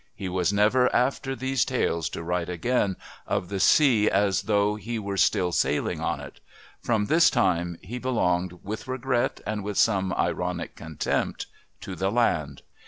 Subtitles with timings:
[0.15, 2.95] He was never, after these tales, to write again
[3.27, 6.39] of the sea as though he were still sailing on it.
[6.81, 11.45] From this time he belonged, with regret and with some ironic contempt,
[11.81, 12.63] to the land.